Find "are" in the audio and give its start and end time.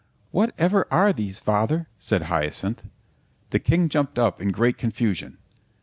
0.89-1.13